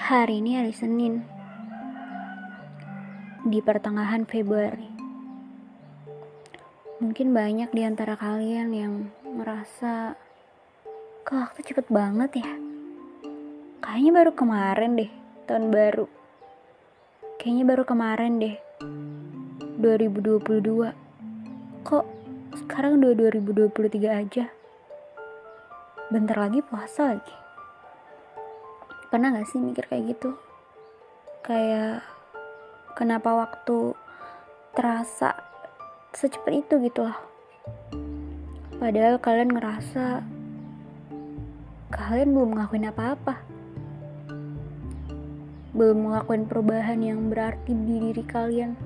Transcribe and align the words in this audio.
Hari 0.00 0.40
ini 0.40 0.56
hari 0.56 0.72
Senin. 0.72 1.20
Di 3.44 3.60
pertengahan 3.60 4.24
Februari. 4.24 4.88
Mungkin 7.04 7.36
banyak 7.36 7.68
di 7.68 7.84
antara 7.84 8.16
kalian 8.16 8.72
yang 8.72 9.12
merasa 9.28 10.16
Kok 11.28 11.36
waktu 11.36 11.60
cepet 11.60 11.92
banget 11.92 12.40
ya? 12.40 12.48
Kayaknya 13.84 14.12
baru 14.24 14.32
kemarin 14.32 14.96
deh 14.96 15.12
Tahun 15.44 15.68
baru. 15.68 16.08
Kayaknya 17.36 17.64
baru 17.68 17.84
kemarin 17.84 18.32
deh 18.40 18.56
2022 19.84 20.96
Kok 21.84 22.06
sekarang 22.56 23.04
udah 23.04 23.36
2023 23.36 24.08
aja? 24.08 24.48
Bentar 26.08 26.36
lagi 26.40 26.64
puasa 26.64 27.12
lagi 27.12 27.39
pernah 29.10 29.34
gak 29.34 29.50
sih 29.50 29.58
mikir 29.58 29.90
kayak 29.90 30.14
gitu? 30.14 30.38
Kayak 31.42 32.06
kenapa 32.94 33.34
waktu 33.34 33.98
terasa 34.70 35.34
secepat 36.14 36.62
itu 36.62 36.78
gitu 36.86 37.10
loh. 37.10 37.18
Padahal 38.78 39.18
kalian 39.18 39.50
ngerasa 39.50 40.22
kalian 41.90 42.30
belum 42.30 42.54
ngelakuin 42.54 42.86
apa-apa. 42.86 43.34
Belum 45.74 46.06
ngelakuin 46.06 46.46
perubahan 46.46 47.02
yang 47.02 47.34
berarti 47.34 47.74
di 47.74 47.94
diri 47.98 48.24
kalian. 48.24 48.78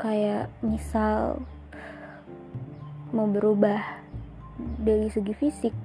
Kayak 0.00 0.48
misal 0.64 1.36
mau 3.12 3.28
berubah 3.28 4.00
dari 4.80 5.12
segi 5.12 5.36
fisik 5.36 5.76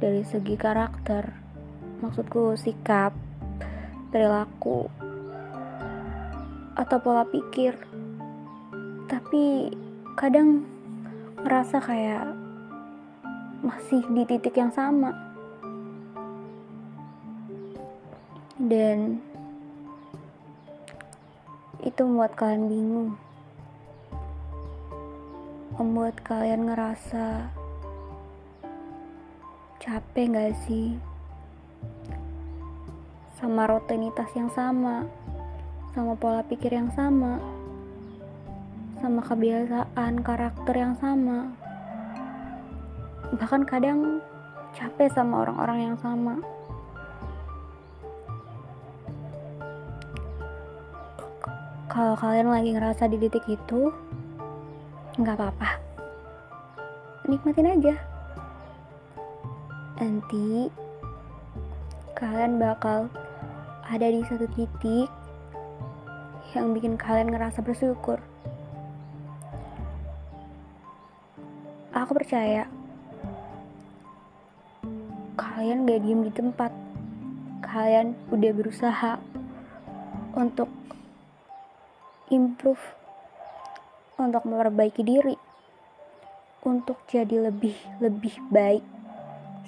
dari 0.00 0.24
segi 0.24 0.56
karakter. 0.56 1.28
Maksudku 2.00 2.56
sikap 2.56 3.12
perilaku 4.08 4.88
atau 6.72 6.96
pola 6.96 7.28
pikir. 7.28 7.76
Tapi 9.04 9.68
kadang 10.16 10.64
ngerasa 11.44 11.76
kayak 11.84 12.32
masih 13.60 14.00
di 14.16 14.24
titik 14.24 14.56
yang 14.56 14.72
sama. 14.72 15.12
Dan 18.56 19.20
itu 21.84 22.00
membuat 22.08 22.32
kalian 22.40 22.64
bingung. 22.72 23.10
Membuat 25.76 26.16
kalian 26.24 26.68
ngerasa 26.72 27.59
Capek 29.80 30.36
gak 30.36 30.52
sih? 30.68 30.92
Sama 33.40 33.64
rutinitas 33.64 34.28
yang 34.36 34.52
sama, 34.52 35.08
sama 35.96 36.12
pola 36.20 36.44
pikir 36.44 36.68
yang 36.68 36.92
sama, 36.92 37.40
sama 39.00 39.24
kebiasaan 39.24 40.20
karakter 40.20 40.76
yang 40.76 40.92
sama. 41.00 41.56
Bahkan 43.32 43.64
kadang 43.64 44.20
capek 44.76 45.08
sama 45.16 45.48
orang-orang 45.48 45.88
yang 45.88 45.96
sama. 45.96 46.36
Kalau 51.88 52.20
kalian 52.20 52.52
lagi 52.52 52.76
ngerasa 52.76 53.08
di 53.08 53.16
titik 53.16 53.48
itu, 53.48 53.88
nggak 55.16 55.40
apa-apa. 55.40 55.80
Nikmatin 57.24 57.80
aja 57.80 58.09
nanti 60.00 60.72
kalian 62.16 62.56
bakal 62.56 63.12
ada 63.84 64.08
di 64.08 64.24
satu 64.24 64.48
titik 64.56 65.12
yang 66.56 66.72
bikin 66.72 66.96
kalian 66.96 67.28
ngerasa 67.28 67.60
bersyukur. 67.60 68.16
Aku 71.92 72.16
percaya 72.16 72.64
kalian 75.36 75.84
gak 75.84 76.00
diem 76.00 76.24
di 76.24 76.32
tempat. 76.32 76.72
Kalian 77.60 78.16
udah 78.32 78.52
berusaha 78.56 79.20
untuk 80.32 80.72
improve, 82.32 82.80
untuk 84.16 84.48
memperbaiki 84.48 85.04
diri, 85.04 85.36
untuk 86.64 87.04
jadi 87.04 87.52
lebih 87.52 87.76
lebih 88.00 88.34
baik 88.48 88.99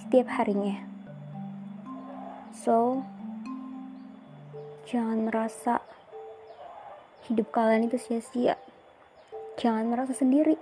setiap 0.03 0.27
harinya. 0.35 0.83
So, 2.51 3.07
jangan 4.91 5.31
merasa 5.31 5.79
hidup 7.31 7.55
kalian 7.55 7.87
itu 7.87 7.97
sia-sia. 8.03 8.59
Jangan 9.57 9.87
merasa 9.87 10.11
sendiri. 10.11 10.59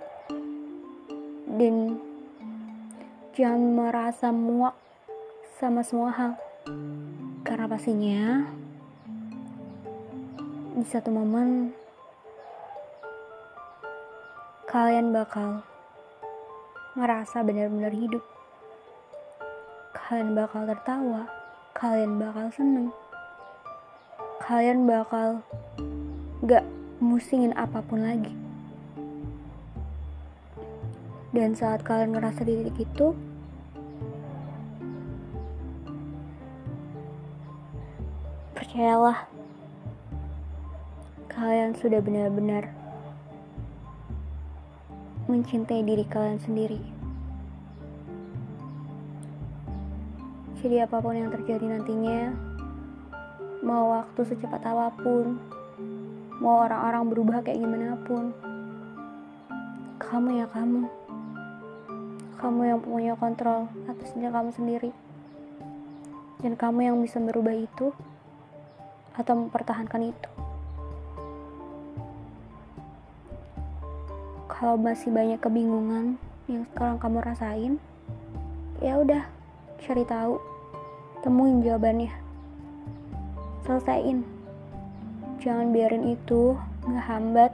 Dan 1.51 1.97
jangan 3.33 3.61
merasa 3.73 4.29
muak 4.29 4.77
sama 5.57 5.81
semua 5.81 6.13
hal. 6.13 6.31
Karena 7.41 7.65
pastinya 7.65 8.45
di 10.71 10.85
satu 10.87 11.11
momen 11.11 11.75
kalian 14.71 15.11
bakal 15.11 15.59
ngerasa 16.95 17.43
benar-benar 17.43 17.91
hidup 17.91 18.23
kalian 20.11 20.35
bakal 20.35 20.67
tertawa, 20.67 21.23
kalian 21.71 22.19
bakal 22.19 22.51
seneng, 22.51 22.91
kalian 24.43 24.83
bakal 24.83 25.39
gak 26.43 26.67
musingin 26.99 27.55
apa 27.55 27.79
pun 27.79 28.03
lagi. 28.03 28.35
Dan 31.31 31.55
saat 31.55 31.87
kalian 31.87 32.11
ngerasa 32.11 32.43
di 32.43 32.59
titik 32.59 32.91
itu, 32.91 33.15
percayalah, 38.51 39.31
kalian 41.31 41.71
sudah 41.71 42.03
benar-benar 42.03 42.67
mencintai 45.31 45.87
diri 45.87 46.03
kalian 46.03 46.43
sendiri. 46.43 47.00
Jadi 50.61 50.77
apa 50.77 51.01
pun 51.01 51.17
yang 51.17 51.33
terjadi 51.33 51.73
nantinya, 51.73 52.37
mau 53.65 53.97
waktu 53.97 54.21
secepat 54.29 54.61
apa 54.61 54.93
pun, 54.93 55.41
mau 56.37 56.61
orang-orang 56.61 57.09
berubah 57.09 57.41
kayak 57.41 57.65
gimana 57.65 57.97
pun, 58.05 58.29
kamu 59.97 60.45
ya 60.45 60.47
kamu. 60.53 60.85
Kamu 62.37 62.61
yang 62.61 62.77
punya 62.77 63.17
kontrol 63.17 63.73
atasnya 63.89 64.29
kamu 64.29 64.53
sendiri. 64.53 64.93
Dan 66.45 66.53
kamu 66.53 66.93
yang 66.93 66.97
bisa 67.01 67.17
merubah 67.17 67.57
itu 67.57 67.89
atau 69.17 69.33
mempertahankan 69.33 70.13
itu. 70.13 70.29
Kalau 74.45 74.77
masih 74.77 75.09
banyak 75.09 75.41
kebingungan 75.41 76.21
yang 76.45 76.69
sekarang 76.69 77.01
kamu 77.01 77.17
rasain, 77.25 77.73
ya 78.77 79.01
udah 79.01 79.25
cari 79.81 80.05
tahu 80.05 80.50
temuin 81.21 81.61
jawabannya. 81.61 82.13
Selesaiin. 83.65 84.25
Jangan 85.41 85.73
biarin 85.73 86.13
itu 86.13 86.53
ngehambat 86.85 87.53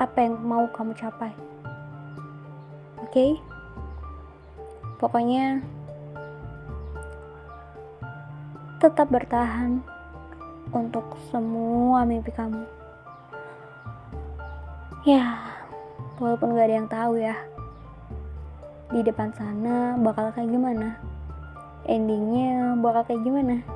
apa 0.00 0.18
yang 0.18 0.40
mau 0.40 0.66
kamu 0.72 0.94
capai. 0.96 1.30
Oke? 3.02 3.10
Okay? 3.10 3.32
pokoknya 5.00 5.64
tetap 8.76 9.08
bertahan 9.08 9.80
untuk 10.76 11.16
semua 11.32 12.04
mimpi 12.04 12.28
kamu. 12.28 12.68
Ya 15.08 15.40
walaupun 16.20 16.52
gak 16.52 16.68
ada 16.68 16.76
yang 16.76 16.90
tahu 16.92 17.16
ya 17.16 17.32
di 18.92 19.00
depan 19.00 19.32
sana 19.32 19.96
bakal 19.96 20.28
kayak 20.36 20.52
gimana 20.52 21.00
endingnya 21.90 22.78
bakal 22.78 23.02
kayak 23.10 23.26
gimana? 23.26 23.66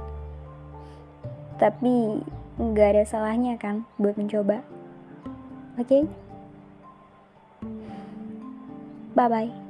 Tapi 1.59 2.23
nggak 2.63 2.89
ada 2.95 3.03
salahnya 3.03 3.59
kan 3.59 3.83
buat 3.99 4.15
mencoba. 4.15 4.63
Oke? 5.75 5.83
Okay? 5.91 6.03
bye 9.15 9.29
bye 9.31 9.64